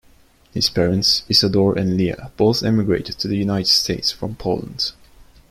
His 0.51 0.67
parents, 0.67 1.21
Isidor 1.29 1.77
and 1.77 1.95
Leah, 1.95 2.31
both 2.35 2.63
emigrated 2.63 3.19
to 3.19 3.27
the 3.27 3.37
United 3.37 3.67
States 3.67 4.11
from 4.11 4.33
Poland. 4.35 4.93